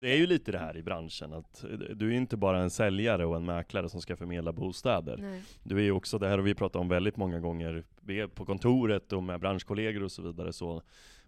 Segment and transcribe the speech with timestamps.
[0.00, 1.64] Det är ju lite det här i branschen, att
[1.94, 5.16] du är inte bara en säljare och en mäklare som ska förmedla bostäder.
[5.16, 5.42] Nej.
[5.62, 7.84] Du är ju också, det här har vi pratat om väldigt många gånger,
[8.34, 10.82] på kontoret och med branschkollegor och så vidare, så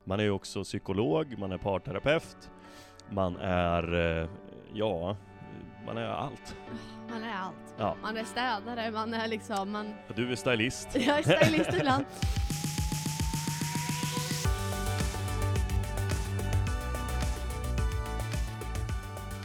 [0.04, 2.51] man är ju också psykolog, man är parterapeut,
[3.11, 4.29] man är, eh,
[4.73, 5.16] ja,
[5.87, 6.57] man är allt.
[7.11, 7.75] Man är allt.
[7.79, 7.96] Ja.
[8.02, 9.95] Man är städare, man är liksom, man...
[10.14, 10.89] Du är stylist.
[10.95, 12.05] Jag är stylist ibland.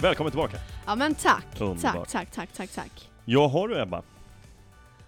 [0.05, 0.57] Välkommen tillbaka!
[0.85, 1.93] Ja men tack, Underbart.
[2.09, 3.09] tack, tack, tack, tack, tack.
[3.25, 4.01] Ja, har du Ebba?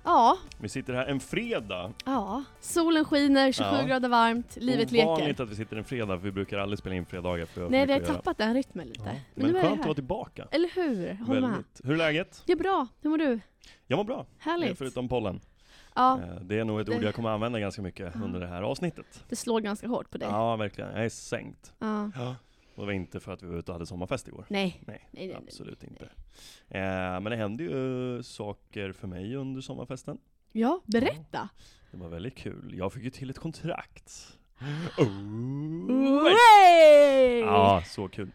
[0.04, 1.92] Ja, Vi sitter här en fredag.
[2.06, 2.44] ja.
[2.60, 3.84] Solen skiner, 27 Ja.
[3.88, 5.08] grader varmt, livet leker.
[5.08, 7.70] Ovanligt att vi sitter en fredag, för vi brukar aldrig spela in fredagar för vi
[7.70, 9.02] Nej, det har tappat den rytmen lite.
[9.06, 9.12] Ja.
[9.12, 10.48] Men, Men nu är skönt jag att vara tillbaka.
[10.52, 11.14] Eller hur?
[11.26, 11.64] Håll med.
[11.84, 12.44] Hur är läget?
[12.46, 12.88] Det är bra.
[13.02, 13.40] Hur mår du?
[13.88, 14.78] Jag mår bra, Härligt.
[14.78, 15.40] förutom pollen.
[15.96, 18.22] Ja, Eh, Det är nog ett Det- ord jag kommer använda ganska mycket Ja.
[18.24, 19.24] under det här avsnittet.
[19.30, 20.28] det slår ganska hårt på dig.
[20.32, 20.90] Ja, verkligen.
[20.96, 21.74] Jag är sänkt.
[21.80, 22.36] Ja.
[22.78, 24.46] Och det var inte för att vi var ute och hade sommarfest igår.
[24.50, 24.84] Nej.
[24.88, 25.90] Nej, Nej, nej, nej, absolut nej.
[25.92, 26.06] inte.
[26.70, 30.18] Eh, men det hände ju saker för mig under sommarfesten.
[30.52, 31.50] Ja, berätta.
[31.92, 32.74] Det var väldigt kul.
[32.78, 34.38] Jag fick ju till ett kontrakt.
[34.98, 36.24] Oh.
[36.24, 37.40] Way!
[37.40, 38.32] Ja, så kul.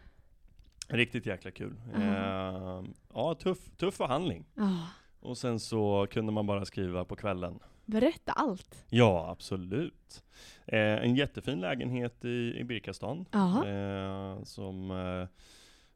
[0.87, 1.81] Riktigt jäkla kul.
[1.93, 1.99] Ja.
[2.01, 4.45] Eh, ja, tuff, tuff förhandling.
[4.55, 4.87] Ja,
[5.19, 7.59] Och sen så kunde man bara skriva på kvällen.
[7.85, 8.85] Berätta allt.
[8.89, 10.23] Ja, absolut.
[10.65, 13.25] Eh, en jättefin lägenhet i, i Birkastan.
[13.67, 15.27] Eh, som eh,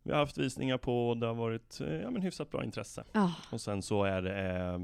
[0.03, 3.03] vi har haft visningar på och det har varit eh, ja, men hyfsat bra intresse.
[3.11, 4.79] Ja, Och sen så är det eh,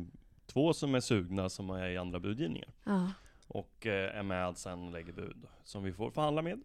[0.45, 2.69] två som är sugna som är i andra budgivningar.
[2.83, 3.11] ja.
[3.47, 6.59] Och eh, är med sen och lägger bud som vi får förhandla med.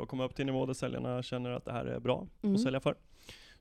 [0.00, 2.54] Och komma upp till nivå där säljarna känner att det här är bra Mm.
[2.54, 2.94] att sälja för.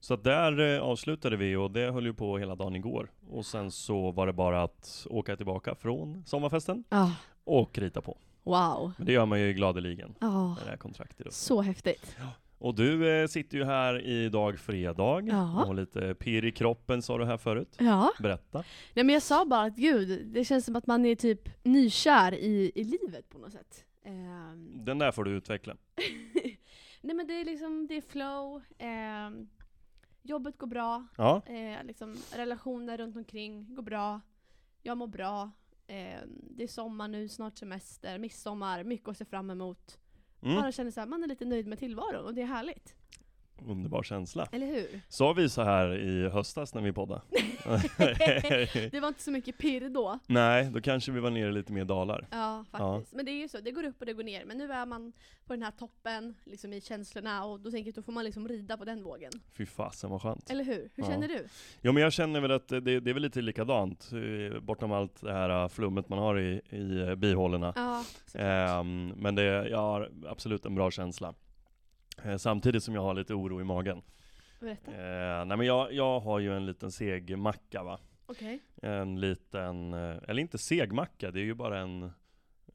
[0.04, 3.12] Så att där eh, avslutade vi och det höll ju på hela dagen igår.
[3.30, 8.18] Och sen så var det bara att åka tillbaka från sommarfesten Ja, och rita på.
[8.44, 8.92] wow.
[8.98, 12.18] Men det gör man ju gladeligen när det här kontraktet så häftigt.
[12.58, 15.66] Och du eh, sitter ju här idag fredag Ja.
[15.66, 17.76] och lite pirr i kroppen sa du här förut.
[17.80, 18.12] Ja.
[18.20, 18.64] Berätta.
[18.94, 22.34] Nej men jag sa bara att gud, det känns som att man är typ nykär
[22.34, 23.86] i, i livet på något sätt.
[24.06, 25.76] Ehm, Den där får du utveckla.
[27.02, 29.48] Nej men det är liksom, det är flow, ehm,
[30.24, 34.22] jobbet går bra, Ja, eh, liksom, relationer runt omkring går bra,
[34.82, 35.52] jag mår bra,
[35.88, 40.00] ehm, det är sommar nu, snart semester, midsommar, mycket att se fram emot.
[40.42, 40.56] mm.
[40.56, 42.96] Bara känner så här, man är lite nöjd med tillvaron och det är härligt.
[43.68, 44.48] Underbar känsla.
[44.52, 45.02] Eller hur?
[45.10, 47.22] Sa vi så här i höstas när vi poddade?
[48.92, 50.20] Det var inte så mycket pirr då.
[50.28, 52.28] Nej, då kanske vi var nere lite mer dalar.
[52.32, 53.14] Ja, faktiskt.
[53.16, 54.46] Men det är ju så, det går upp och det går ner.
[54.46, 55.14] Men nu är man
[55.48, 58.48] på den här toppen, liksom i känslorna, och då tänker jag då får man liksom
[58.48, 59.32] rida på den vågen.
[59.58, 60.50] Fy fasen vad skönt.
[60.50, 60.90] Eller hur?
[60.96, 61.10] Hur Ja.
[61.10, 61.48] känner du?
[61.82, 64.10] Jo men jag känner väl att det, det är väl lite likadant,
[64.54, 67.74] eh, bortom allt det här eh, flummet man har i, i eh, bihålorna.
[67.76, 68.04] Ja.
[68.40, 71.34] Ehm, men det, jag har absolut en bra känsla.
[72.24, 74.02] Eh, samtidigt som jag har lite oro i magen.
[74.60, 74.92] Berätta.
[74.92, 78.00] Eh, nej men jag, jag har ju en liten seg macka va.
[78.26, 78.60] Okej.
[78.82, 82.12] En liten, eh, eller inte seg macka, det är ju bara en,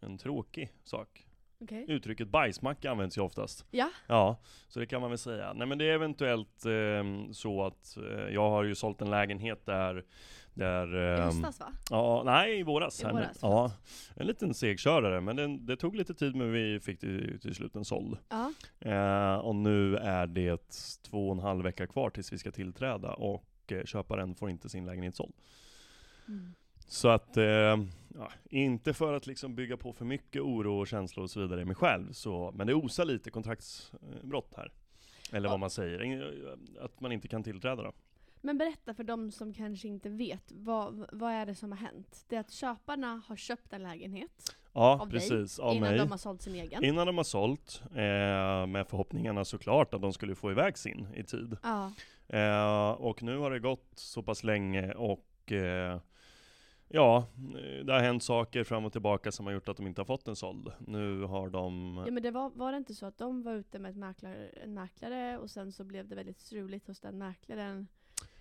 [0.01, 1.25] en tråkig sak.
[1.61, 1.85] Okej.
[1.89, 3.65] Uttrycket bajsmacka används ju oftast.
[3.71, 3.91] Ja.
[4.07, 5.53] Ja, så det kan man väl säga.
[5.53, 9.67] Nej men det är eventuellt eh, så att eh, jag har ju sålt en lägenhet
[9.67, 10.05] där,
[10.59, 11.73] där I ehm, höstas va?
[11.91, 13.01] Ja, nej i våras.
[13.01, 13.21] I här nu.
[13.21, 13.73] våras, ja,
[14.15, 17.77] en liten segkörare, men den, det tog lite tid men vi fick till, till slut
[17.77, 18.17] en såld.
[18.29, 18.53] Ja.
[18.81, 20.69] Eh, och nu är det
[21.03, 24.69] två och en halv vecka kvar tills vi ska tillträda och eh, köparen får inte
[24.69, 25.35] sin lägenhet såld.
[26.29, 26.55] Mm.
[26.87, 31.23] Så att, eh, ja, inte för att liksom bygga på för mycket oro och känslor
[31.25, 34.73] och så vidare i mig själv, så, men det osar lite kontraktsbrott här.
[35.33, 35.51] Eller Ja.
[35.51, 36.23] vad man säger,
[36.81, 37.93] att man inte kan tillträda då.
[38.41, 42.25] Men berätta för de som kanske inte vet, vad, vad är det som har hänt?
[42.29, 45.59] Det är att köparna har köpt en lägenhet Ja, Av dig, precis.
[45.59, 45.99] Av innan mig.
[45.99, 46.85] de har sålt sin egen.
[46.85, 51.25] Innan de har sålt, eh, med förhoppningarna såklart att de skulle få iväg sin i
[51.25, 51.57] tid.
[51.63, 51.93] Ja.
[52.29, 56.01] Eh, och nu har det gått så pass länge och eh,
[56.89, 57.27] ja,
[57.85, 60.29] det har hänt saker fram och tillbaka som har gjort att de inte har fått
[60.29, 60.73] en såld.
[60.79, 62.03] Nu har de...
[62.07, 64.49] ja men det var, var det inte så att de var ute med ett mäklare,
[64.49, 67.89] en mäklare och sen så blev det väldigt struligt hos den mäklaren?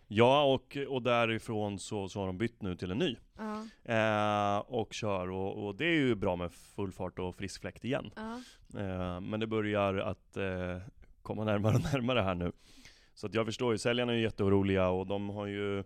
[0.07, 3.15] Ja, och, och därifrån så, så har de bytt nu till en ny.
[3.37, 3.65] Ja.
[3.93, 7.85] Eh, och kör, och, och det är ju bra med full fart och frisk fläkt
[7.85, 8.11] igen.
[8.15, 8.41] Ja.
[8.79, 10.77] Eh, men det börjar att eh,
[11.21, 12.51] komma närmare och närmare här nu.
[13.13, 15.83] Så att jag förstår ju, säljarna är ju jätteoroliga och de har ju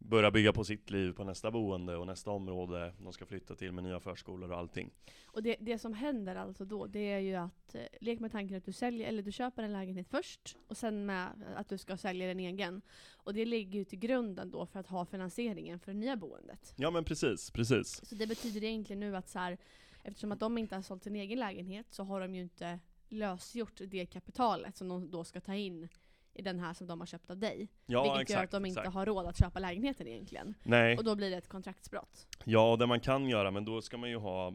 [0.00, 3.72] börjat bygga på sitt liv på nästa boende och nästa område de ska flytta till
[3.72, 4.90] med nya förskolor och allting.
[5.24, 8.56] Och det, det som händer alltså då, det är ju att, eh, lek med tanken
[8.56, 11.96] att du säljer, eller du köper en lägenhet först, och sen med att du ska
[11.96, 12.82] sälja den egen.
[13.12, 16.74] Och det ligger ju till grunden då för att ha finansieringen för det nya boendet.
[16.76, 18.06] Ja men precis, precis.
[18.06, 19.58] Så det betyder egentligen nu att så här,
[20.04, 23.80] eftersom att de inte har sålt sin egen lägenhet så har de ju inte lösgjort
[23.86, 25.88] det kapitalet som de då ska ta in
[26.34, 27.68] i den här som de har köpt av dig.
[27.86, 28.36] Ja, vilket exakt.
[28.38, 28.94] gör att de inte exakt.
[28.94, 30.54] har råd att köpa lägenheten egentligen.
[30.62, 30.96] Nej.
[30.96, 32.26] Och då blir det ett kontraktsbrott.
[32.44, 34.52] Ja, och det man kan göra, men då ska man ju ha, eh,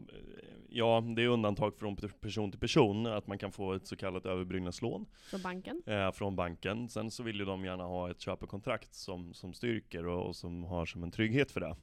[0.76, 4.26] ja det är undantag från person till person, att man kan få ett så kallat
[4.26, 5.82] överbryggningslån Från banken.
[5.86, 6.88] eh, från banken.
[6.88, 10.64] Sen så vill ju de gärna ha ett köpekontrakt som, som styrker och, och som
[10.64, 11.76] har som en trygghet för det.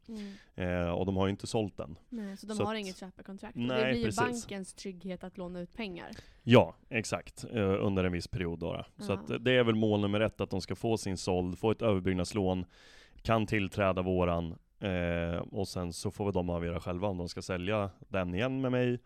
[0.64, 1.98] Eh, och de har ju inte sålt den.
[2.10, 3.56] Nej, så de Så har att- inget köpekontrakt.
[3.56, 4.20] Nej, det blir precis.
[4.20, 6.10] bankens trygghet att låna ut pengar.
[6.44, 7.46] Ja, exakt.
[7.54, 8.74] Eh, under en viss period då.
[8.74, 9.04] då.
[9.06, 11.60] Så att eh, det är väl mål nummer ett, att de ska få sin såld,
[11.60, 12.66] få ett överbyggnadslån,
[13.22, 17.42] kan tillträda våran, eh, och sen så får väl de avgöra själva om de ska
[17.42, 19.00] sälja den igen med mig,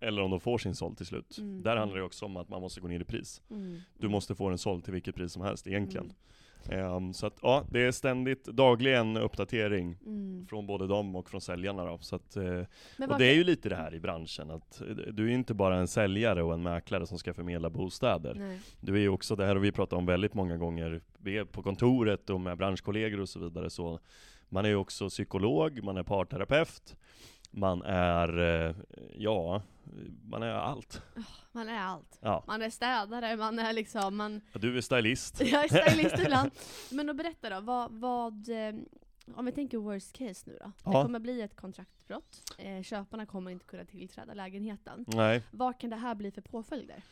[0.00, 1.38] eller om de får sin såld till slut.
[1.38, 1.62] Mm.
[1.62, 3.42] Där handlar det också om att man måste gå ner i pris.
[3.50, 3.80] Mm.
[3.98, 6.04] Du måste få den såld till vilket pris som helst egentligen.
[6.04, 6.16] Mm.
[6.68, 10.46] Ehm, så att ja, det är ständigt, dagligen uppdatering Mm.
[10.46, 11.98] från både dem och från säljarna då.
[11.98, 12.36] Så att,
[12.96, 15.54] Men och det är ju lite det här i branschen, att eh, du är inte
[15.54, 18.34] bara en säljare och en mäklare som ska förmedla bostäder.
[18.34, 18.60] Nej.
[18.80, 21.44] Du är ju också, det här har vi pratat om väldigt många gånger, vi är
[21.44, 24.00] på kontoret och med branschkollegor och så vidare, så
[24.50, 26.96] man är ju också psykolog, man är parterapeut,
[27.50, 28.38] man är,
[28.68, 28.74] eh,
[29.16, 29.62] ja,
[30.24, 31.02] man är allt.
[31.52, 32.18] Man är allt.
[32.20, 34.40] Ja, Man är städare, man är liksom, man...
[34.52, 35.40] du är stylist.
[35.44, 36.50] Jag är stylist ibland.
[36.90, 38.74] Men då berätta då, vad, vad eh,
[39.34, 40.66] om vi tänker worst case nu då.
[40.66, 41.02] Det Ja.
[41.02, 42.52] kommer bli ett kontraktsbrott.
[42.58, 45.04] Eh, köparna kommer inte kunna tillträda lägenheten.
[45.08, 47.02] Nej, Vad kan det här bli för påföljder?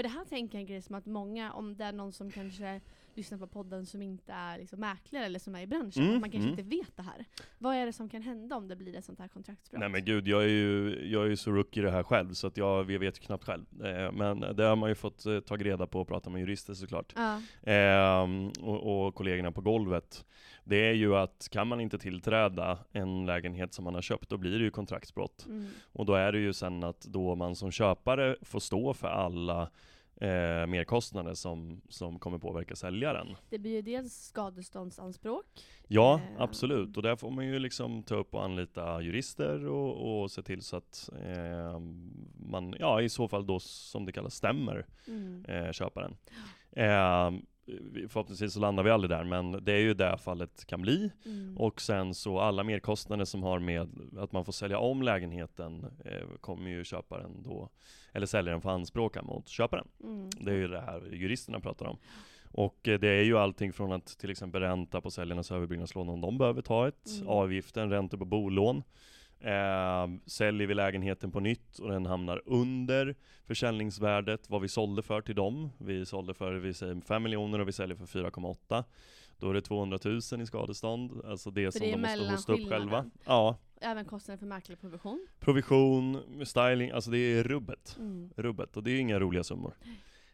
[0.00, 2.30] För det här tänker jag en grej som att många, om det är någon som
[2.30, 2.80] kanske
[3.14, 6.30] lyssnar på podden som inte är liksom mäklare eller som är i branschen, Mm, man
[6.30, 6.58] kanske mm.
[6.58, 7.24] inte vet det här.
[7.58, 9.80] Vad är det som kan hända om det blir ett sånt här kontraktsbrott?
[9.80, 12.32] nej men gud, jag är ju, jag är ju så rookie i det här själv,
[12.32, 13.64] så att jag, vet ju knappt själv.
[13.84, 16.74] Eh, men det har man ju fått eh, ta reda på och prata med jurister
[16.74, 17.12] såklart.
[17.16, 17.42] Ja.
[17.62, 20.24] Ehm, och, och kollegorna på golvet.
[20.70, 24.36] Det är ju att kan man inte tillträda en lägenhet som man har köpt, då
[24.36, 25.46] blir det ju kontraktsbrott.
[25.46, 25.66] Mm.
[25.92, 29.62] Och då är det ju sen att då man som köpare får stå för alla
[30.16, 33.36] eh, merkostnader som, som kommer påverka säljaren.
[33.50, 35.46] Det blir ju dels skadeståndsanspråk.
[35.88, 36.42] Ja, Eh.
[36.42, 36.96] absolut.
[36.96, 40.62] Och där får man ju liksom ta upp och anlita jurister och, och se till
[40.62, 41.78] så att eh,
[42.50, 45.44] man, ja i så fall då som det kallas stämmer Mm.
[45.48, 46.16] eh, köparen.
[48.08, 51.10] Förhoppningsvis så landar vi aldrig där, men det är ju det fallet kan bli.
[51.26, 51.58] Mm.
[51.58, 53.88] Och sen så alla merkostnader som har med
[54.18, 57.68] att man får sälja om lägenheten eh, kommer ju köparen då,
[58.12, 59.88] eller säljaren få anspråka mot köparen.
[60.04, 60.30] Mm.
[60.40, 61.98] Det är ju det här juristerna pratar om.
[62.52, 66.20] Och eh, det är ju allting från att till exempel ränta på säljarnas överbyggnadslån om
[66.20, 67.28] de behöver ta ett, Mm.
[67.28, 68.82] avgiften, räntor på bolån.
[69.40, 73.14] Eh, säljer vi lägenheten på nytt och den hamnar under
[73.46, 75.70] försäljningsvärdet, vad vi sålde för till dem.
[75.78, 78.84] Vi sålde för, vi säger 5 miljoner och vi säljer för 4,8.
[79.38, 82.52] Då är det 200 000 i skadestånd, alltså det För som det de måste hosta
[82.52, 83.10] upp själva.
[83.26, 85.26] Ja, Även kostnader för mäklarprovision.
[85.40, 88.30] provision, styling, alltså det är rubbet Mm.
[88.36, 89.74] rubbet och det är inga roliga summor.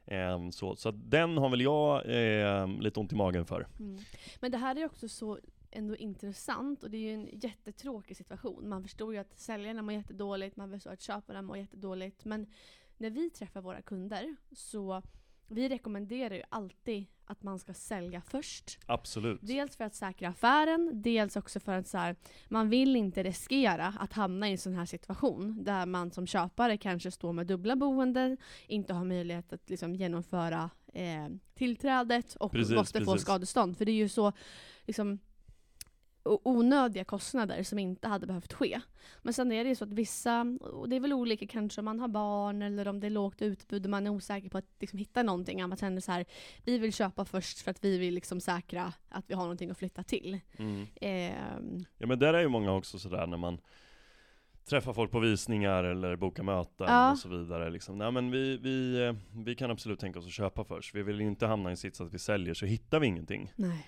[0.06, 3.67] Ehm, så, så den har väl jag ehm, lite ont i magen för.
[3.79, 3.99] Mm.
[4.41, 5.38] Men det här är också så
[5.76, 8.69] ändå intressant och det är ju en jättetråkig situation.
[8.69, 12.25] Man förstår ju att säljarna mår jättedåligt, man förstår att köparna mår jättedåligt.
[12.25, 12.46] Men
[12.96, 15.02] när vi träffar våra kunder så
[15.49, 18.78] vi rekommenderar ju alltid att man ska sälja först.
[18.87, 19.40] Absolut.
[19.43, 22.17] Dels för att säkra affären, dels också för att så här,
[22.49, 26.76] man vill inte riskera att hamna i en sån här situation där man som köpare
[26.76, 28.37] kanske står med dubbla boenden,
[28.67, 33.23] inte har möjlighet att liksom genomföra eh, tillträdet och Precis, måste få precis.
[33.23, 33.78] skadestånd.
[33.78, 34.33] För det är ju så
[34.87, 35.18] liksom,
[36.26, 38.80] onödiga kostnader som inte hade behövt ske.
[39.23, 41.85] Men sen är det ju så att vissa, och det är väl olika kanske om
[41.85, 44.66] man har barn eller om det är lågt utbud och man är osäker på att
[44.80, 45.61] liksom hitta någonting.
[45.61, 46.25] Att man känner så här,
[46.64, 49.78] vi vill köpa först för att vi vill liksom säkra att vi har någonting att
[49.78, 50.38] flytta till.
[50.59, 50.87] Mm.
[51.00, 53.59] Ehm, Ja men där är ju många också sådär när man
[54.68, 57.11] träffar folk på visningar eller bokar möten Ja.
[57.12, 57.71] och så vidare.
[57.71, 57.99] Liksom.
[57.99, 59.14] Nej, men vi, vi, eh,
[59.45, 60.95] vi kan absolut tänka oss att köpa först.
[60.95, 63.52] Vi vill inte hamna i en sits att vi säljer så hittar vi ingenting.
[63.56, 63.87] nej.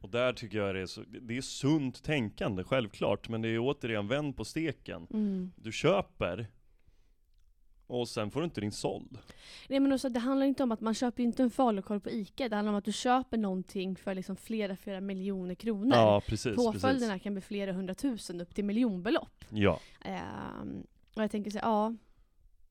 [0.00, 3.28] Och där tycker jag det är, så, det är sunt tänkande, självklart.
[3.28, 5.06] Men det är återigen vänd på steken.
[5.10, 5.52] Mm.
[5.56, 6.46] Du köper
[7.86, 9.18] och sen får du inte din såld.
[9.68, 12.48] Nej men också, det handlar inte om att man köper inte en falukorv på ICA.
[12.48, 15.96] Det handlar om att du köper någonting för liksom flera, flera miljoner kronor.
[15.96, 16.56] Ja, precis.
[16.56, 17.22] Påföljderna precis.
[17.22, 19.44] kan bli flera hundratusen upp till miljonbelopp.
[19.50, 19.80] Ja.
[20.04, 21.94] Ehm, och jag tänker så ja.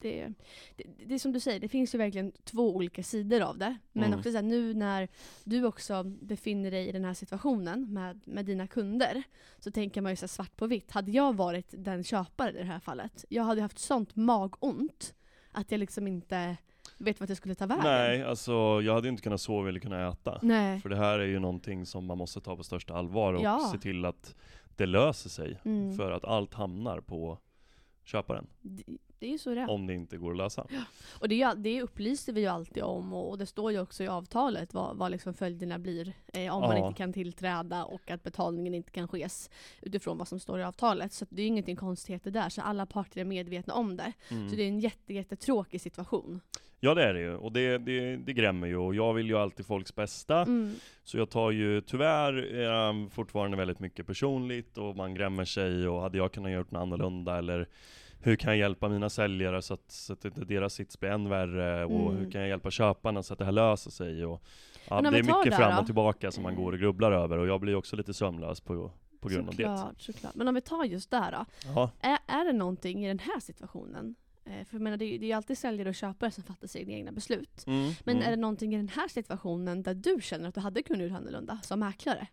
[0.10, 0.34] Det,
[0.76, 3.78] det, det är som du säger, det finns ju verkligen två olika sidor av det.
[3.92, 4.20] Men Mm.
[4.20, 5.08] också så här, nu när
[5.44, 9.24] du också befinner dig i den här situationen med, med dina kunder.
[9.60, 10.92] Så tänker man ju så här, svart på vitt.
[10.92, 13.26] Hade jag varit den köparen i det här fallet.
[13.30, 15.14] Jag hade haft sånt magont.
[15.52, 16.58] Att jag liksom inte
[16.98, 17.84] vet vart jag skulle ta vägen.
[17.84, 20.40] Nej, alltså jag hade inte kunnat sova eller kunna äta.
[20.42, 20.82] Nej.
[20.82, 23.70] För det här är ju någonting som man måste ta på största allvar och Ja.
[23.74, 24.36] se till att
[24.76, 25.60] det löser sig.
[25.66, 25.98] Mm.
[25.98, 27.40] För att allt hamnar på
[28.04, 28.48] köparen.
[29.20, 29.70] Det är ju så det är.
[29.70, 30.68] om det inte går att lösa.
[31.20, 33.80] Och det, är ju- det upplyser vi ju alltid om och, och det står ju
[33.80, 36.88] också i avtalet vad, vad liksom följderna blir eh, om man Ja.
[36.88, 39.50] inte kan tillträda och att betalningen inte kan skes
[39.82, 41.14] utifrån vad som står i avtalet.
[41.14, 44.14] Så det är ingenting konstigheter där, så alla parter är medvetna om det.
[44.32, 44.50] Mm.
[44.50, 46.42] Så det är en jätte, jättetråkig situation.
[46.80, 49.38] Ja det är det ju, och det, det, det grämer ju, och jag vill ju
[49.38, 50.42] alltid folks bästa.
[50.42, 50.74] Mm.
[51.04, 56.02] Så jag tar ju tyvärr eh, fortfarande väldigt mycket personligt, och man grämer sig, och
[56.02, 57.68] hade jag kunnat göra något annorlunda, eller
[58.26, 61.30] hur kan jag hjälpa mina säljare så att, så att inte deras sits blir än
[61.30, 62.18] värre, och Mm.
[62.24, 64.26] hur kan jag hjälpa köparna så att det här löser sig?
[64.26, 64.44] Och,
[64.90, 65.80] ja, det är mycket där fram då?
[65.80, 68.92] och tillbaka som man går och grubblar över, och jag blir också lite sömnlös på,
[69.20, 69.64] på grund av det.
[69.64, 70.36] såklart, såklart.
[70.36, 71.46] Men om vi tar just där då.
[71.76, 71.92] Ja.
[72.02, 74.16] Är, är det någonting i den här situationen?
[74.46, 76.92] Eh, för jag menar, det, det är ju alltid säljare och köpare som fattar sina
[76.92, 77.64] egna beslut.
[77.68, 78.28] Mm, Men mm.
[78.28, 81.18] är det någonting i den här situationen där du känner att du hade kunnat göra
[81.18, 82.28] annorlunda som mäklare?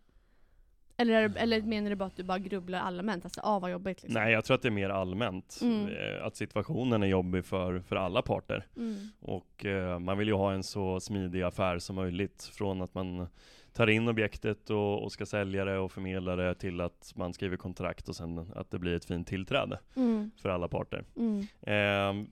[1.03, 3.25] Eller, eller menar du bara att du bara grubblar allmänt?
[3.25, 4.23] Alltså, ah vad jobbigt liksom.
[4.23, 5.59] Nej, jag tror att det är mer allmänt.
[5.63, 5.87] Mm.
[5.89, 8.67] eh, Att situationen är jobbig för, för alla parter.
[8.77, 8.97] Mm.
[9.21, 12.51] Och eh, man vill ju ha en så smidig affär som möjligt.
[12.55, 13.27] Från att man
[13.73, 17.57] tar in objektet och, och ska sälja det och förmedla det till att man skriver
[17.57, 20.31] kontrakt och sen att det blir ett fint tillträde Mm.
[20.43, 21.05] för alla parter.
[21.17, 22.27] Mm.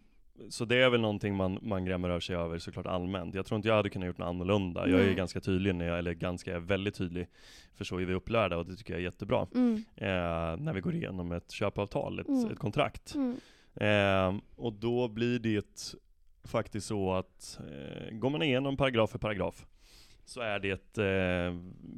[0.48, 3.34] Så det är väl någonting man, man grämer över sig över såklart allmänt.
[3.34, 4.88] Jag tror inte jag hade kunnat gjort något annorlunda.
[4.88, 7.26] Jag är ganska tydlig, när jag, eller ganska, jag är väldigt tydlig.
[7.74, 9.46] För så är vi upplärda och det tycker jag är jättebra.
[9.54, 9.84] Mm.
[9.96, 12.50] Eh, när vi går igenom ett köpavtal, ett, Mm.
[12.50, 13.14] ett kontrakt.
[13.74, 15.94] Ehm, och då blir det
[16.44, 19.66] faktiskt så att eh, går man igenom paragraf för paragraf
[20.24, 21.54] så är det eh,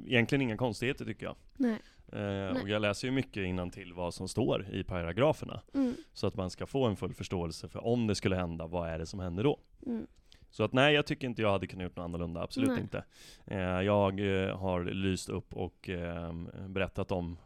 [0.06, 1.36] egentligen inga konstigheter tycker jag.
[1.56, 1.78] Nej.
[2.12, 5.60] Eh, och jag läser ju mycket till vad som står i paragraferna.
[5.74, 5.94] Mm.
[6.12, 8.98] Så att man ska få en full förståelse för om det skulle hända, vad är
[8.98, 9.58] det som händer då?
[9.86, 10.06] Mm.
[10.50, 12.80] Så att nej, jag tycker inte jag hade kunnat gjort något annorlunda, absolut Nej.
[12.80, 13.04] inte.
[13.46, 16.32] Eh, jag eh, har lyst upp och eh,
[16.68, 17.38] berättat om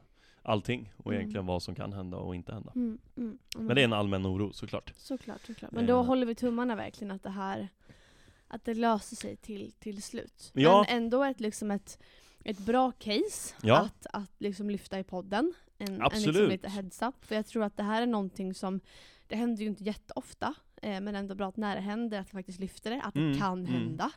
[0.42, 1.20] allting och Mm.
[1.20, 2.73] egentligen vad som kan hända och inte hända.
[2.75, 2.99] Mm.
[3.16, 3.38] Mm.
[3.56, 4.92] Men det är en allmän oro såklart.
[4.96, 5.73] Såklart, såklart.
[5.73, 6.04] Men då Eh.
[6.04, 7.68] håller vi tummarna verkligen att det här
[8.49, 10.50] att det löser sig till, till slut.
[10.54, 10.85] Ja.
[10.88, 11.99] Men ändå ett, liksom ett,
[12.50, 13.79] ett bra case Ja.
[13.81, 15.55] att, att liksom lyfta i podden.
[15.79, 16.49] En, en liksom Absolut.
[16.50, 17.15] lite heads up.
[17.25, 18.81] För jag tror att det här är någonting som,
[19.26, 22.31] det händer ju inte jätteofta, eh, men ändå bra att när det händer att vi
[22.31, 23.73] faktiskt lyfter det, att Mm, det kan mm.
[23.73, 24.11] hända.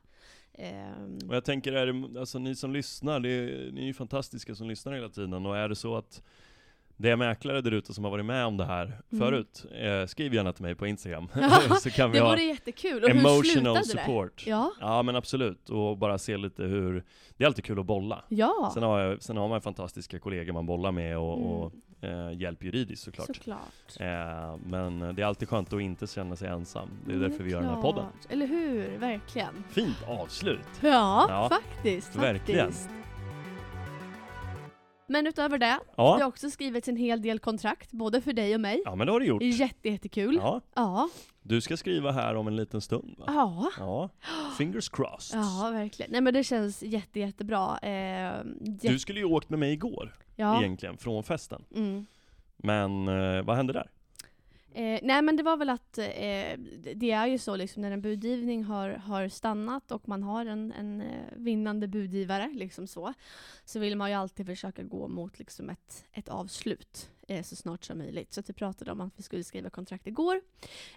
[0.54, 3.30] Ehm, Och jag tänker, är det, alltså ni som lyssnar, det
[3.74, 6.24] ni är ju fantastiska som lyssnar hela tiden, och är det så att
[7.02, 9.20] det är mäklare där ute som har varit med om det här Mm.
[9.20, 11.30] förut, eh, skriv gärna till mig på Instagram,
[11.82, 13.04] så kan vi det ha vore jättekul.
[13.04, 14.42] Och hur emotional slutade support.
[14.46, 14.50] det?
[14.52, 14.72] Ja.
[14.80, 17.04] Ja men absolut, och bara se lite hur,
[17.38, 18.24] det är alltid kul att bolla.
[18.30, 21.48] Ja, Sen har, jag, sen har man fantastiska kollegor man bollar med och, Mm.
[21.52, 23.28] och eh, hjälp juridiskt såklart.
[23.28, 24.00] såklart.
[24.00, 26.90] Eh, men det är alltid skönt att inte känna sig ensam.
[27.06, 28.06] Det är Mm, därför vi gör den här podden.
[28.30, 28.98] Eller hur?
[28.98, 29.64] Verkligen.
[29.70, 30.60] Fint avslut!
[30.82, 32.16] Ja, Ja, faktiskt.
[32.16, 32.66] verkligen.
[32.72, 32.90] faktiskt.
[35.10, 38.56] Men utöver det, det har Ja, också skrivits en hel del kontrakt, både för dig
[38.56, 38.82] och mig.
[38.86, 39.42] ja men det har du gjort.
[39.44, 40.36] Jätte, jättekul.
[40.36, 40.62] Ja.
[40.76, 41.10] Ja, Ja.
[41.42, 43.26] du ska skriva här om en liten stund va?
[43.28, 43.70] ja.
[43.80, 44.10] Ja,
[44.58, 45.40] fingers crossed.
[45.74, 46.12] verkligen.
[46.12, 47.78] Nej men det känns jätte, jättebra.
[47.82, 48.44] Eh, jä-
[48.82, 50.60] Du skulle ju åkt med mig igår, ja.
[50.60, 51.64] egentligen, från festen.
[51.76, 52.06] Mm.
[52.58, 53.90] Men eh, vad hände där?
[54.74, 56.58] Eh, nej men det var väl att eh,
[56.96, 60.72] det är ju så liksom när en budgivning har, har stannat och man har en,
[60.72, 63.14] en eh, vinnande budgivare liksom så.
[63.66, 67.84] Så vill man ju alltid försöka gå mot liksom ett, ett avslut eh, så snart
[67.84, 68.34] som möjligt.
[68.34, 70.42] Så att vi pratade om att vi skulle skriva kontrakt igår.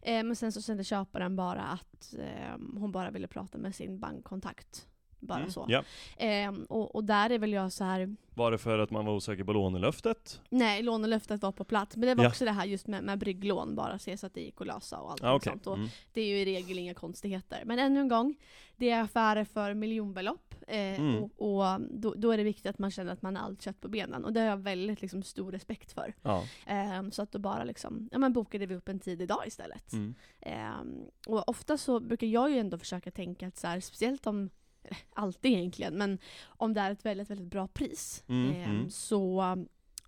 [0.03, 3.99] Eh, men sen så kände köparen bara att eh, hon bara ville prata med sin
[3.99, 4.87] bankkontakt.
[5.23, 5.67] Bara Mm, så.
[5.69, 5.83] Ja.
[6.17, 9.13] Eh, och, och där är väl jag så här Var det för att man var
[9.15, 10.41] osäker på lånelöftet?
[10.51, 11.97] Nej, lånelöftet var på plats.
[11.97, 12.29] Men det var Ja.
[12.31, 14.99] också det här just med, med brygglån, bara se så att det gick att lösa
[15.01, 15.53] och allt Ah, okej.
[15.53, 15.67] sånt.
[15.67, 15.89] Och Mm.
[16.13, 17.63] Det är ju i regel inga konstigheter.
[17.67, 18.35] Men ännu en gång,
[18.77, 20.55] det är affärer för miljonbelopp.
[20.69, 21.23] Eh, Mm.
[21.23, 21.31] Och,
[21.63, 23.89] och då, då är det viktigt att man känner att man har allt kött på
[23.89, 24.25] benen.
[24.25, 26.15] Och det har jag väldigt liksom, stor respekt för.
[26.23, 26.45] Ja.
[26.67, 29.93] Eh, så att då bara liksom, ja men bokade vi upp en tid idag istället.
[29.93, 30.15] Mm.
[30.41, 34.51] Eh, och ofta så brukar jag ju ändå försöka tänka att så här, speciellt om
[35.15, 38.25] alltid egentligen, men om det är ett väldigt, väldigt bra pris.
[38.29, 38.91] Mm, eh, mm.
[38.91, 39.41] Så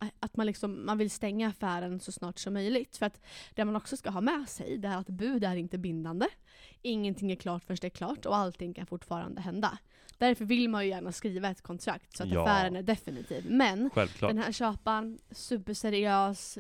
[0.01, 2.97] eh, att man, liksom, man vill stänga affären så snart som möjligt.
[2.97, 3.21] För att
[3.55, 6.27] det man också ska ha med sig det är att bud är inte bindande.
[6.83, 9.79] Ingenting är klart förrän det är klart och allting kan fortfarande hända.
[10.19, 12.43] Därför vill man ju gärna skriva ett kontrakt så att Ja.
[12.43, 13.45] affären är definitiv.
[13.51, 14.31] Men Självklart.
[14.31, 16.59] den här köparen, superseriös,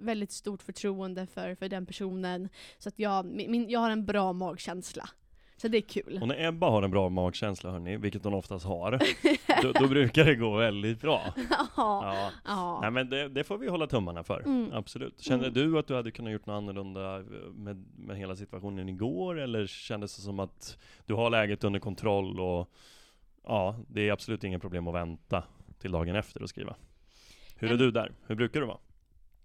[0.00, 2.48] väldigt stort förtroende för, för den personen.
[2.78, 5.08] Så att jag, min, min- jag har en bra magkänsla.
[5.58, 6.18] Så det är kul.
[6.22, 8.90] Och när Ebba har en bra magkänsla hörni, vilket hon oftast har,
[9.62, 11.22] då, då brukar det gå väldigt bra.
[11.50, 11.66] ja.
[11.76, 12.30] Ja.
[12.44, 12.78] ja.
[12.82, 14.72] Nej men det, det får vi hålla tummarna för, Mm.
[14.72, 15.20] absolut.
[15.20, 15.54] Kände Mm.
[15.72, 17.22] du att du hade kunnat gjort något annorlunda
[17.54, 22.40] med, med hela situationen igår, eller kändes det som att du har läget under kontroll
[22.40, 22.70] och
[23.44, 25.44] ja, det är absolut inga problem att vänta
[25.78, 26.76] till dagen efter och skriva?
[27.56, 28.12] Hur är du där?
[28.26, 28.78] Hur brukar du vara?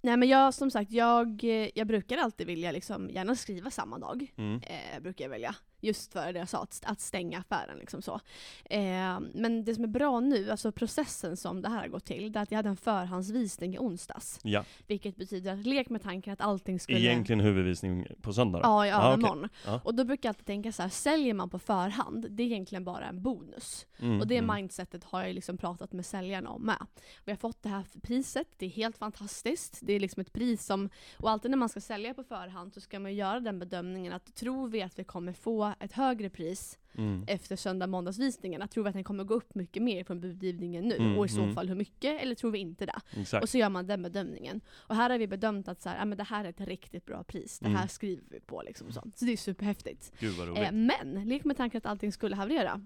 [0.02, 4.00] Nej men jag, som sagt, jag, eh, jag brukar alltid vilja liksom, gärna skriva samma
[4.00, 4.34] dag.
[4.38, 4.62] Mm.
[4.64, 5.56] Eh, brukar jag välja.
[5.82, 8.20] Just för det jag sa, att, att stänga affären liksom så.
[8.66, 12.32] Eh, men det som är bra nu, alltså processen som det här har gått till,
[12.32, 14.40] det är att jag hade en förhandsvisning i onsdags.
[14.44, 17.00] Ja, Vilket betyder att lek med tanken att allting skulle...
[17.00, 18.64] egentligen huvudvisning på söndag då?
[18.64, 19.50] Ja, i Ah, övermorgon.
[19.66, 19.82] Ja.
[19.84, 22.84] Och då brukar jag alltid tänka så här: säljer man på förhand, det är egentligen
[22.84, 23.88] bara en bonus.
[24.00, 24.56] Mm, Och det mm.
[24.56, 26.88] mindsetet har jag liksom pratat med säljarna om med.
[27.26, 29.80] Vi har fått det här priset, det är helt fantastiskt.
[29.82, 32.82] Det är liksom ett pris som, och alltid när man ska sälja på förhand så
[32.82, 36.78] ska man göra den bedömningen att tror vi att vi kommer få ett högre pris
[36.96, 37.24] Mm.
[37.28, 38.68] efter söndag måndagsvisningarna?
[38.68, 40.96] Tror vi att den kommer gå upp mycket mer från budgivningen nu?
[40.96, 41.56] Mm, och i så mm.
[41.56, 42.22] fall hur mycket?
[42.22, 43.02] Eller tror vi inte det?
[43.18, 43.44] Exakt.
[43.44, 44.62] Och så gör man den bedömningen.
[44.72, 47.06] Och här har vi bedömt att så här, ja, men det här är ett riktigt
[47.06, 47.60] bra pris.
[47.60, 47.88] Det här Mm.
[47.88, 48.62] skriver vi på.
[48.62, 49.18] Liksom sånt.
[49.18, 50.12] Så det är superhäftigt.
[50.56, 52.82] Eh, men, lek med tanken att allting skulle haverera.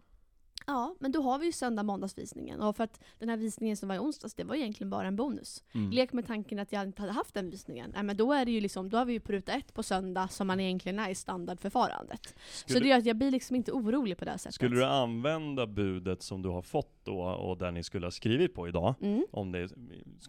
[0.68, 2.62] Ja, men då har vi ju söndag måndagsvisningen.
[2.62, 5.16] Och för att den här visningen som var i onsdags, det var egentligen bara en
[5.16, 5.64] bonus.
[5.74, 5.92] Mm.
[5.92, 7.92] Lek med tanken att jag inte hade haft den visningen.
[7.94, 9.84] Nej, men då är det ju liksom, då har vi ju på ruta ett på
[9.84, 12.36] söndag som man egentligen är i standardförfarandet.
[12.48, 14.54] Skulle, Så det gör att jag blir liksom inte orolig på det här sättet.
[14.56, 18.54] skulle du använda budet som du har fått då och där ni skulle ha skrivit
[18.54, 19.26] på idag, Mm.
[19.32, 19.70] om det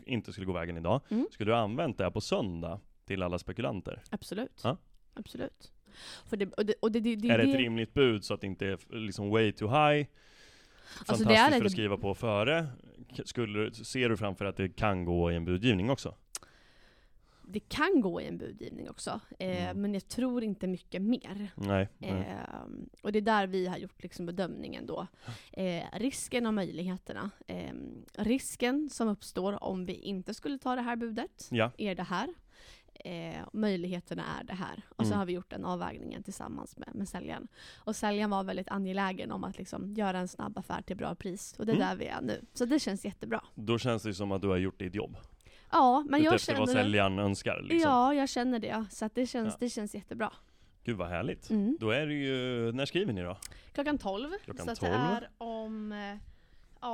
[0.07, 1.27] inte skulle gå vägen idag, Mm.
[1.31, 4.03] skulle du använt det på söndag till alla spekulanter?
[4.11, 4.61] Absolut.
[4.65, 4.77] Ja.
[5.15, 5.73] Absolut.
[6.27, 8.41] För det, och det, och det, det, det, är det ett rimligt bud så att
[8.41, 10.07] det inte är liksom way too high?
[11.07, 12.67] Alltså, Fantastiskt är för ett- att skriva på före.
[13.25, 16.15] Skulle, ser du framför att det kan gå i en budgivning också?
[17.49, 19.21] det kan gå i en budgivning också.
[19.39, 19.81] Eh, Mm.
[19.83, 21.49] Men jag tror inte mycket mer.
[21.55, 21.89] Nej.
[21.99, 22.11] nej.
[22.11, 25.07] Ehm, och det är där vi har gjort liksom bedömningen då.
[25.53, 27.31] Eh, risken och möjligheterna.
[27.47, 31.71] Ehm, risken som uppstår om vi inte skulle ta det här budet Ja.
[31.79, 32.29] är det här.
[33.05, 34.83] Eh, möjligheterna är det här.
[34.89, 35.19] Och så Mm.
[35.19, 37.49] har vi gjort den avvägningen tillsammans med, med säljaren.
[37.77, 41.55] Och säljaren var väldigt angelägen om att liksom göra en snabb affär till bra pris.
[41.59, 41.89] Och det är Mm.
[41.89, 42.45] där vi är nu.
[42.55, 43.41] Så det känns jättebra.
[43.55, 45.17] Då känns det som att du har gjort ditt jobb.
[45.71, 46.83] Ja, men jag Utefter vad känner...
[46.83, 47.91] säljaren önskar liksom.
[47.91, 48.85] Ja, jag känner det.
[48.91, 49.57] Så det, känns, Ja.
[49.61, 50.33] det känns jättebra.
[50.85, 51.51] Gud vad härligt.
[51.51, 51.77] Mm.
[51.81, 53.37] Då är det ju, när skriver ni då?
[53.73, 54.29] Klockan 12.
[54.45, 54.93] Klockan så att 12.
[54.93, 56.17] det är om eh,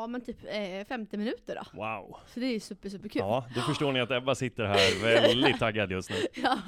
[0.00, 1.78] ja, men typ eh, 50 minuter då.
[1.78, 2.16] Wow.
[2.34, 3.20] Så det är super, super kul.
[3.22, 6.16] Ja, då förstår ni att Ebba sitter här väldigt taggad just nu.
[6.42, 6.58] Ja,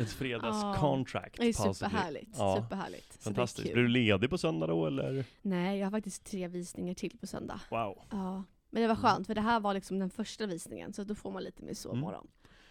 [0.00, 2.34] Ett fredagscontract det är superhärligt.
[2.38, 3.22] Ja, superhärligt.
[3.24, 3.72] Fantastiskt.
[3.72, 5.24] Blir du ledig på söndag då eller?
[5.42, 7.60] Nej, jag har faktiskt tre visningar till på söndag.
[7.70, 8.02] Wow.
[8.10, 8.44] Ja.
[8.70, 9.02] Men det var Mm.
[9.02, 11.74] skönt, för det här var liksom den första visningen, så då får man lite mer
[11.74, 12.26] sovmorgon.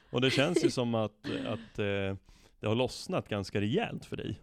[0.10, 2.16] Och det känns ju som att, att eh,
[2.60, 4.42] det har lossnat ganska rejält för dig.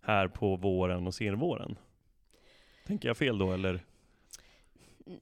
[0.00, 1.78] Här på våren och senvåren.
[2.86, 3.84] Tänker jag fel då eller?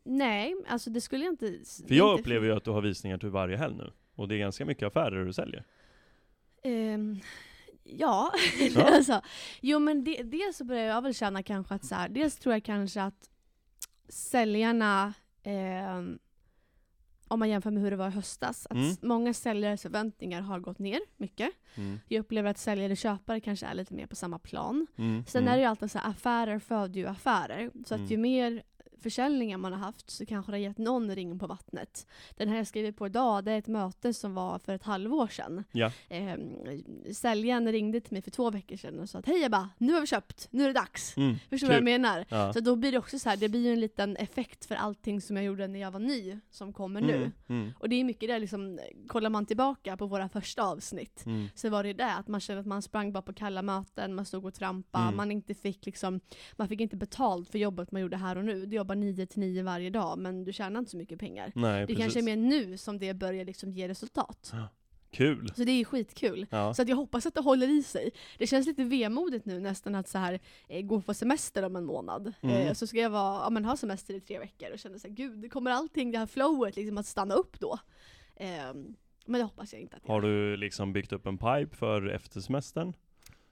[0.04, 1.58] Nej, alltså det skulle jag inte...
[1.88, 3.92] För jag upplever ju att du har visningar till varje helg nu.
[4.14, 5.64] Och det är ganska mycket affärer du säljer.
[6.62, 7.20] Ehm,
[7.84, 8.32] ja,
[8.74, 8.82] Ja.
[8.96, 9.20] alltså,
[9.60, 12.54] jo men det, dels så börjar jag väl känna kanske att så här, dels tror
[12.54, 13.30] jag kanske att
[14.08, 16.18] säljarna, ehm,
[17.28, 18.96] om man jämför med hur det var i höstas, att Mm.
[19.02, 21.50] många säljares förväntningar har gått ner mycket.
[21.74, 22.00] Mm.
[22.08, 24.86] Jag upplever att säljare och köpare kanske är lite mer på samma plan.
[24.96, 25.24] Mm.
[25.26, 25.52] Sen mm.
[25.52, 27.70] är det ju alltid så här, affärer föder ju affärer.
[27.86, 28.04] Så Mm.
[28.04, 28.62] att ju mer
[29.02, 32.06] försäljningar man har haft så kanske det har gett någon ring på vattnet.
[32.36, 35.26] Den här jag skriver på idag, det är ett möte som var för ett halvår
[35.26, 35.64] sedan.
[35.72, 35.92] Ja.
[36.08, 36.36] Eh,
[37.12, 40.00] säljaren ringde till mig för två veckor sedan och sa att hej Ebba, nu har
[40.00, 41.16] vi köpt, nu är det dags.
[41.16, 41.36] Mm.
[41.50, 42.24] Förstår du vad jag menar?
[42.28, 42.52] Ja.
[42.52, 45.20] Så då blir det också så här, det blir ju en liten effekt för allting
[45.20, 47.16] som jag gjorde när jag var ny, som kommer nu.
[47.16, 47.32] Mm.
[47.48, 47.72] Mm.
[47.78, 51.48] Och det är mycket det, liksom, kollar man tillbaka på våra första avsnitt, Mm.
[51.54, 54.24] så var det det att man kände att man sprang bara på kalla möten, man
[54.24, 55.16] stod och trampade, Mm.
[55.16, 56.20] man inte fick liksom,
[56.56, 58.66] man fick inte betalt för jobbet man gjorde här och nu.
[58.66, 61.52] Du jobbar 9 till 9 varje dag, men du tjänar inte så mycket pengar.
[61.54, 62.02] Nej, Det precis.
[62.02, 64.52] kanske är mer nu som det börjar liksom ge resultat.
[65.10, 65.52] Kul.
[65.56, 66.46] Så det är ju skitkul.
[66.50, 66.74] Ja.
[66.74, 68.10] Så att jag hoppas att det håller i sig.
[68.38, 71.84] Det känns lite vemodigt nu nästan att så här, eh, gå på semester om en
[71.84, 72.32] månad.
[72.40, 72.56] Mm.
[72.56, 75.08] Eh, så ska jag vara, ja, men ha semester i tre veckor och känna så
[75.08, 77.78] här, gud, kommer allting, det här flowet liksom att stanna upp då?
[78.36, 81.76] Ehm, men det hoppas jag inte att jag Har du liksom byggt upp en pipe
[81.76, 82.92] för eftersemestern?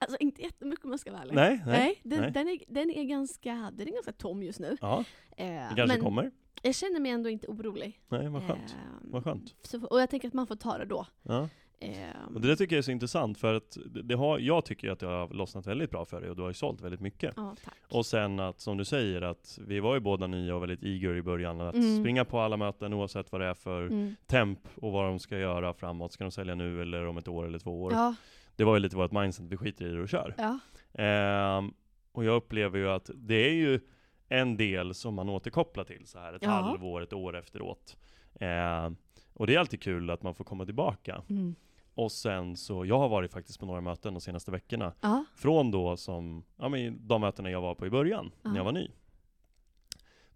[0.01, 1.35] Alltså inte jättemycket om jag ska vara ärlig.
[1.35, 1.79] Nej, nej.
[1.79, 2.31] Nej, den, nej.
[2.31, 4.77] Den, är, den, är ganska, den är ganska tom just nu.
[4.81, 5.05] Ja,
[5.37, 6.31] Eh, det kanske men kommer.
[6.63, 8.01] jag känner mig ändå inte orolig.
[8.09, 8.61] Nej, vad skönt.
[9.03, 9.55] Ehm, Vad skönt.
[9.63, 11.07] Så, och jag tänker att man får ta det då.
[11.23, 11.49] Ja.
[11.81, 14.91] Ehm, Och det där tycker jag är så intressant för att det, har, jag tycker
[14.91, 17.33] att det har lossnat väldigt bra för dig och du har ju sålt väldigt mycket.
[17.37, 17.75] ja, tack.
[17.91, 21.15] Och sen att, som du säger, att vi var ju båda nya och väldigt eager
[21.17, 22.01] i början att Mm.
[22.01, 24.15] springa på alla möten oavsett vad det är för Mm.
[24.27, 26.13] temp och vad de ska göra framåt.
[26.13, 27.93] Ska de sälja nu eller om ett år eller två år?
[27.93, 28.15] Ja,
[28.61, 30.35] Det var ju lite vårt mindset, vi skiter i det och kör.
[30.39, 30.59] ja.
[31.05, 31.73] Ehm,
[32.13, 33.81] och jag upplever ju att det är ju
[34.29, 36.51] en del som man återkopplar till så här ett Ja.
[36.51, 37.97] halvår, ett år efteråt.
[38.41, 38.97] Ehm,
[39.35, 41.23] och det är alltid kul att man får komma tillbaka.
[41.31, 41.55] Mm.
[41.95, 44.93] Och sen så, jag har varit faktiskt på några möten de senaste veckorna.
[45.01, 48.57] Ja, Från då som, ja men de mötena jag var på i början, när Ja.
[48.57, 48.89] jag var ny.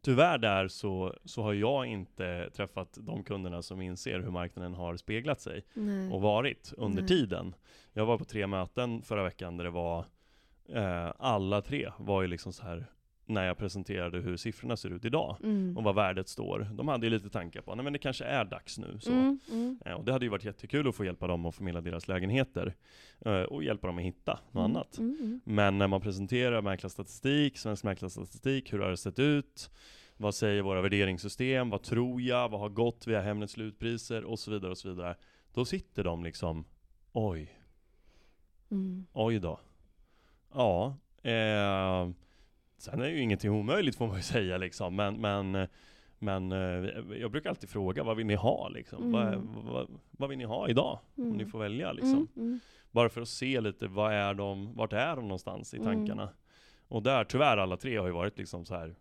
[0.05, 4.97] Tyvärr där så, så har jag inte träffat de kunderna som inser hur marknaden har
[4.97, 6.13] speglat sig Nej.
[6.13, 7.09] och varit under Nej.
[7.09, 7.55] tiden.
[7.93, 10.05] Jag var på tre möten förra veckan där det var
[10.69, 12.87] eh, alla tre var ju liksom så här
[13.27, 15.77] när jag presenterade hur siffrorna ser ut idag Mm.
[15.77, 16.69] och vad värdet står.
[16.75, 18.99] De hade ju lite tankar på, men det kanske är dags nu.
[19.01, 19.13] Så.
[19.13, 19.79] Mm, mm.
[19.87, 22.75] Eh, och det hade ju varit jättekul att få hjälpa dem att förmedla deras lägenheter
[23.21, 24.99] eh, och hjälpa dem att hitta något Mm, annat.
[24.99, 25.41] mm, mm.
[25.45, 29.71] Men när man presenterar mäklarstatistik, svensk mäklarstatistik, hur har det sett ut?
[30.17, 31.71] Vad säger våra värderingssystem?
[31.71, 32.49] Vad tror jag?
[32.49, 34.25] Vad har gått via Hemnets slutpriser?
[34.25, 35.17] Och så vidare och så vidare.
[35.55, 36.65] Då sitter de liksom,
[37.13, 37.59] oj,
[39.13, 39.61] oj då.
[40.55, 42.09] Ja, eh,
[42.79, 45.67] sen är ju ingenting omöjligt får man ju säga liksom, men, men
[46.19, 49.13] men eh, jag brukar alltid fråga, vad vill ni ha liksom?
[49.13, 49.49] Vad, Mm.
[49.65, 50.99] vad, vad vill ni ha idag?
[51.17, 51.49] Om ni Mm.
[51.51, 52.11] får välja liksom.
[52.13, 52.61] Mm, mm.
[52.91, 55.87] Bara för att se lite, vad är de, vart är de någonstans i Mm.
[55.89, 56.29] tankarna?
[56.89, 58.95] Och där, tyvärr alla tre har ju varit liksom så här,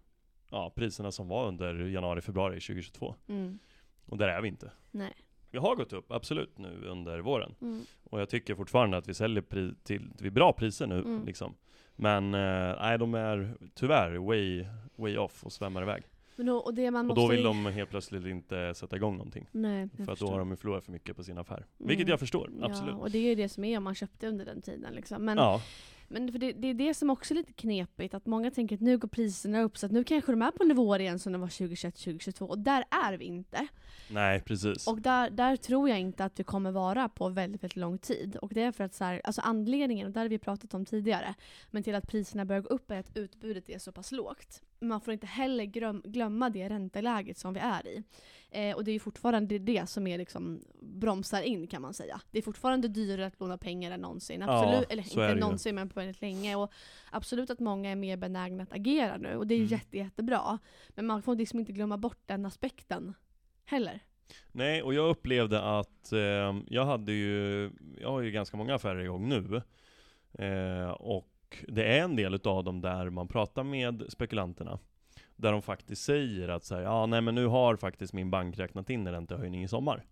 [0.50, 3.16] ja, priserna som var under januari, februari 2022.
[3.28, 3.60] Mm.
[4.06, 4.72] Och där är vi inte.
[4.92, 5.14] Nej.
[5.52, 7.56] Vi har gått upp, absolut, nu under våren.
[7.62, 7.82] Mm.
[8.04, 9.44] Och jag tycker fortfarande att vi säljer
[9.84, 11.26] till, till bra priser nu, Mm.
[11.26, 11.56] liksom.
[11.96, 16.04] Men, eh, nej, de är tyvärr way, way off och svämmar iväg.
[16.36, 19.18] Men då, och det man Och måste då vill de helt plötsligt inte sätta igång
[19.18, 19.48] någonting.
[19.52, 21.66] Nej, För att då har de ju förlorat för mycket på sin affär.
[21.78, 22.10] Vilket Mm.
[22.10, 22.94] jag förstår, absolut.
[22.94, 24.94] Ja, och det är ju det som är om man köpte under den tiden.
[24.94, 25.26] Liksom.
[25.26, 25.62] Men, Ja,
[26.08, 28.82] men för det, det är det som också är lite knepigt, att många tänker att
[28.82, 31.42] nu går priserna upp, så att nu kanske de är på nivåer igen som de
[31.42, 32.42] var 2021-2022.
[32.44, 33.68] Och där är vi inte.
[34.10, 34.88] nej precis.
[34.88, 38.36] Och där, där tror jag inte att vi kommer vara på väldigt, väldigt lång tid.
[38.36, 40.86] Och det är för att så här, alltså anledningen, och det har vi pratat om
[40.86, 41.34] tidigare,
[41.72, 44.62] men till att priserna börjar gå upp är att utbudet är så pass lågt.
[44.80, 48.04] Man får inte heller glöm, glömma det ränteläget som vi är i.
[48.56, 52.22] Eh, och det är fortfarande det som är liksom bromsar in kan man säga.
[52.32, 54.42] Det är fortfarande dyrare att låna pengar än någonsin.
[54.42, 56.56] Ja, Absolut, eller så är inte någonsin men på väldigt länge.
[56.56, 56.72] Och
[57.12, 59.68] absolut att många är mer benägna att agera nu och det är Mm.
[59.70, 60.60] jätte, jättebra.
[60.90, 63.14] Men man får liksom inte glömma bort den aspekten
[63.66, 64.00] heller.
[64.52, 69.00] Nej, och jag upplevde att eh, jag hade ju, jag har ju ganska många affärer
[69.04, 69.62] igång nu.
[70.46, 71.30] Eh, och
[71.68, 74.80] det är en del utav dem där man pratar med spekulanterna.
[75.44, 78.60] Där de faktiskt säger att så här, ja nej men nu har faktiskt min bank
[78.60, 80.06] räknat in en räntehöjning i sommar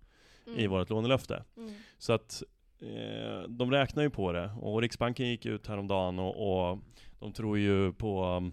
[0.56, 1.44] i vårt lånelöfte.
[1.58, 1.74] Mm.
[1.98, 2.44] Så att
[2.82, 4.52] eh, de räknar ju på det.
[4.62, 6.80] Och Riksbanken gick ut häromdagen och, och
[7.20, 8.52] de tror ju på,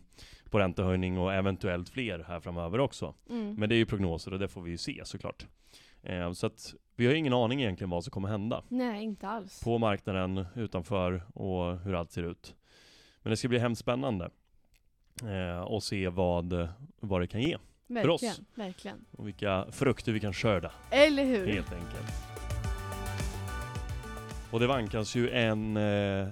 [0.51, 3.15] på räntehöjning och eventuellt fler här framöver också.
[3.31, 3.55] Mm.
[3.55, 5.47] Men det är ju prognoser och det får vi ju se såklart.
[6.03, 9.65] Eh, så att vi har ingen aning egentligen vad som kommer hända Nej, inte alls.
[9.65, 12.55] på marknaden utanför och hur allt ser ut.
[13.23, 14.31] Men det ska bli hemskt spännande
[15.25, 16.69] eh, och se vad,
[17.01, 18.41] vad det kan ge verkligen, oss.
[18.55, 19.05] verkligen.
[19.11, 21.47] och vilka frukter vi kan skörda Eller hur?
[21.47, 22.13] helt enkelt.
[24.51, 26.29] Och det vankas ju en eh,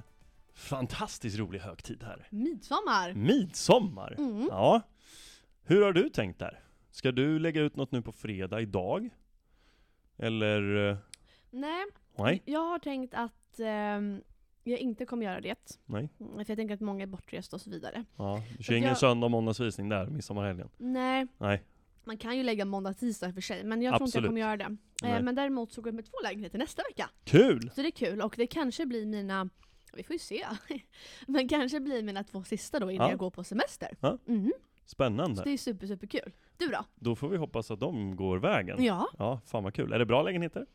[0.54, 2.26] fantastiskt rolig högtid här.
[2.30, 3.12] Midsommar!
[3.14, 4.14] Midsommar!
[4.18, 4.48] Mm.
[4.50, 4.80] Ja.
[5.64, 6.60] Hur har du tänkt där?
[6.90, 9.08] Ska du lägga ut något nu på fredag idag?
[10.18, 10.88] Eller?
[10.90, 10.96] eh,
[11.50, 11.84] Nej,
[12.18, 12.42] Nej?
[12.44, 14.22] jag har tänkt att ehm,
[14.70, 15.78] jag inte kommer göra det.
[15.86, 16.08] Nej?
[16.20, 18.04] Mm, För jag tänker att många är bortresta och så vidare.
[18.16, 18.42] Ja.
[18.50, 20.68] Du Så kör ingen jag- söndag och måndagsvisning där, midsommarhelgen?
[20.76, 21.62] Nej, Nej.
[22.04, 24.28] man kan ju lägga måndag tisdag för sig, men jag tror inte jag Absolut.
[24.28, 24.76] kommer göra det.
[25.16, 27.10] Eh, men däremot så går jag med två lägenheter nästa vecka.
[27.24, 27.70] Kul!
[27.74, 29.48] Så det är kul, och det kanske blir mina,
[29.96, 30.46] vi får ju se.
[31.26, 33.12] men kanske blir mina två sista då innan Ja.
[33.12, 33.88] jag går på semester.
[34.00, 34.18] Ja.
[34.26, 35.42] Så Spännande.
[35.44, 36.32] det är super, super kul.
[36.56, 36.84] Du då?
[36.94, 38.84] Då får vi hoppas att de går vägen.
[38.84, 39.08] Ja.
[39.18, 39.92] Ja, fan vad kul.
[39.92, 40.66] Är det bra lägenheter?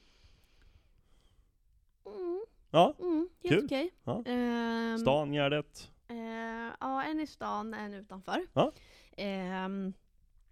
[2.71, 2.93] Ja.
[2.99, 3.51] mm, Kul.
[3.51, 3.91] helt okej.
[4.03, 4.23] Ja.
[4.25, 5.91] Ehm, Stan, Gärdet?
[6.07, 6.17] Eh,
[6.79, 8.47] ja, en i stan, en utanför.
[8.53, 8.71] Ja.
[9.17, 9.93] Ehm,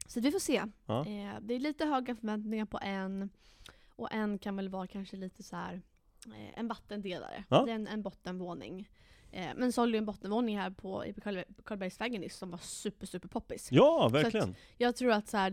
[0.08, 0.63] så vi får se.
[0.86, 0.99] Ja.
[0.99, 3.29] Eh, det är lite höga förväntningar på en.
[3.95, 5.82] Och en kan väl vara kanske lite så här
[6.25, 7.43] eh, en vattendelare.
[7.49, 7.65] Ja.
[7.65, 8.89] Det är en, en bottenvåning.
[9.31, 13.27] Eh, men sålde ju en bottenvåning här på, Karl- Karlbergsvägen nyss som var super, super
[13.27, 13.67] poppis.
[13.71, 14.55] Ja, verkligen.
[14.77, 15.51] Jag tror att så här,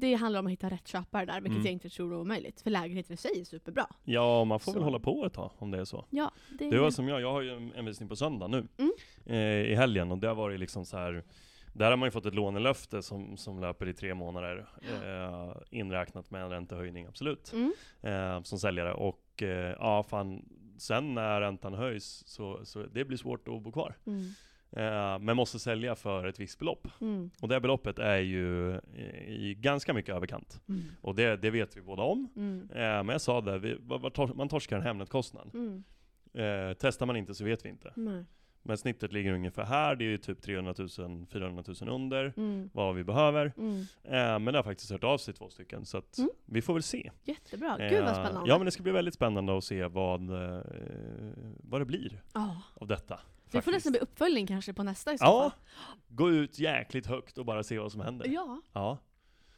[0.00, 1.64] det handlar om att hitta rätt köpare där, vilket Mm.
[1.66, 2.60] jag inte tror är omöjligt.
[2.60, 3.86] För lägenheten i sig är superbra.
[4.04, 4.84] Ja, man får väl Så.
[4.84, 6.04] hålla på ett tag om det är så.
[6.10, 8.66] Ja, det, Det var som jag, jag har ju en, en visning på söndag nu
[8.78, 8.92] Mm.
[9.26, 11.24] eh, i helgen och det har varit liksom så här.
[11.74, 16.30] Där har man ju fått ett lånelöfte som, som löper i tre månader eh, inräknat
[16.30, 17.52] med en räntehöjning, absolut.
[17.52, 17.72] Mm.
[18.02, 20.44] Eh, som säljare och eh, ja, fan
[20.80, 23.96] sen när räntan höjs så, så det blir svårt att bo kvar.
[24.06, 24.22] Mm.
[24.72, 26.88] Eh, men måste sälja för ett visst belopp.
[27.00, 27.30] Mm.
[27.40, 28.80] Och det beloppet är ju
[29.26, 30.62] i ganska mycket överkant.
[30.68, 30.82] Mm.
[31.00, 32.28] Och det, det vet vi båda om.
[32.36, 32.70] Mm.
[32.70, 33.78] Eh, men jag sa det, vi,
[34.34, 35.50] man torskar en Hemnet-kostnad.
[35.54, 35.84] Mm.
[36.34, 37.92] Eh, testar man inte så vet vi inte.
[37.96, 38.24] Nej.
[38.62, 42.70] Men snittet ligger ungefär här, det är ju typ 300 000, 400 000 under Mm.
[42.72, 43.52] vad vi behöver.
[43.56, 43.80] Mm.
[44.04, 46.30] Eh, men det har faktiskt hört av sig två stycken, så att Mm.
[46.46, 47.10] vi får väl se.
[47.24, 48.48] Jättebra, gud vad Eh, spännande.
[48.50, 50.60] Ja men det ska bli väldigt spännande att se vad, eh,
[51.62, 53.14] vad det blir Ja, av detta.
[53.44, 53.74] Det får faktiskt.
[53.76, 55.58] nästan bli uppföljning kanske på nästa i så Ja, fall.
[56.08, 58.26] gå ut jäkligt högt och bara se vad som händer.
[58.28, 58.60] Ja.
[58.72, 58.98] Ja,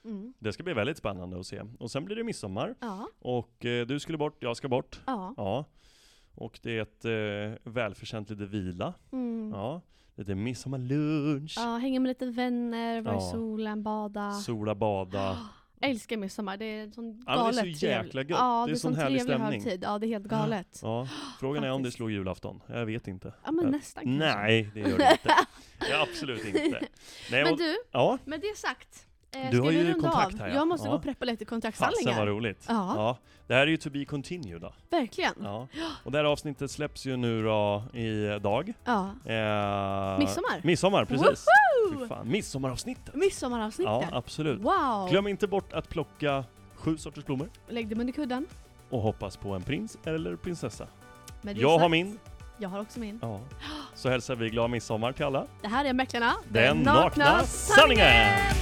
[0.04, 0.34] Mm.
[0.38, 1.62] det ska bli väldigt spännande att se.
[1.78, 3.08] Och sen blir det midsommar, Ja.
[3.20, 5.00] och eh, du skulle bort, jag ska bort.
[5.06, 5.34] Ja.
[5.36, 5.64] Ja.
[6.34, 7.04] Och det är ett
[7.64, 8.94] eh, välförtjänt lite vila.
[9.12, 9.50] Mm.
[9.54, 9.80] Ja.
[10.14, 13.30] Lite midsommarlunch, Ja, hänga med lite vänner, vara i Ja.
[13.32, 14.30] solen, bada.
[14.32, 15.38] sola, bada.
[15.80, 18.30] Jag älskar midsommar, det är sån Ja, men det är galet så jäkla gött.
[18.30, 19.60] Ja, Det är är sån sån härlig stämning.
[19.62, 19.80] högtid.
[19.84, 20.78] Ja, det är helt galet.
[20.82, 21.08] Ja.
[21.40, 22.60] Frågan är om det slår julafton.
[22.68, 23.34] Jag vet inte.
[23.44, 23.70] Ja, men Ja.
[23.70, 24.18] nästan kanske.
[24.26, 25.34] Nej, det gör det inte.
[25.90, 26.60] Ja, absolut inte.
[27.30, 29.06] Nej, Men du, ja, med det sagt.
[29.36, 30.40] Eh, Du har ju kontakt av?
[30.40, 30.54] här, ja.
[30.54, 30.90] Jag måste Ja.
[30.90, 32.18] gå och preppa lite fasen kontakthandlingar.
[32.18, 32.64] vad roligt.
[32.68, 32.92] Ja.
[32.96, 33.18] Ja.
[33.46, 34.72] Det här är ju to be continued då.
[34.90, 35.34] Verkligen.
[35.42, 35.66] Ja.
[36.04, 38.72] Och det här avsnittet släpps ju nu då i dag.
[38.84, 39.00] Ja.
[39.24, 40.60] Eh, Midsommar.
[40.62, 41.46] Midsommar, precis.
[41.92, 42.06] Woho!
[42.08, 42.28] fan.
[42.30, 43.14] Midsommaravsnittet.
[43.14, 43.92] Midsommaravsnittet.
[43.92, 44.60] Ja, absolut.
[44.60, 45.08] Wow!
[45.10, 48.46] Glöm inte bort att plocka sju sorters blommor Lägg dem under kudden.
[48.90, 50.86] och hoppas på en prins eller prinsessa.
[51.42, 52.18] Jag har sagt, min.
[52.58, 53.18] Jag har också min.
[53.22, 53.40] Ja.
[53.94, 55.46] Så hälsar vi glad midsommar till alla.
[55.62, 56.32] Det här är Mäklarna.
[56.48, 58.61] Den nakna sanningen!